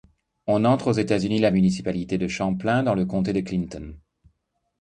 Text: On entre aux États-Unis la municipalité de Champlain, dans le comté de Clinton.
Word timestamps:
On 0.47 0.65
entre 0.65 0.87
aux 0.87 0.93
États-Unis 0.93 1.37
la 1.37 1.51
municipalité 1.51 2.17
de 2.17 2.27
Champlain, 2.27 2.81
dans 2.81 2.95
le 2.95 3.05
comté 3.05 3.33
de 3.33 3.41
Clinton. 3.41 3.95